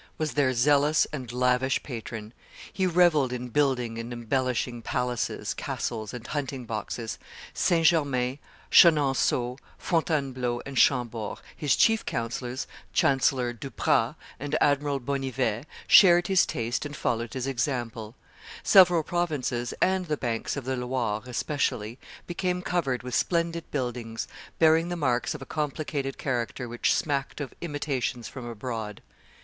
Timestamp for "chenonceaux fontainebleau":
8.71-10.59